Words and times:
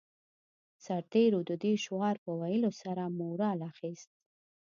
سرتېرو 0.85 1.39
د 1.49 1.51
دې 1.63 1.73
شعار 1.83 2.15
په 2.25 2.31
ويلو 2.41 2.71
سره 2.81 3.03
مورال 3.19 3.59
اخیست 3.71 4.09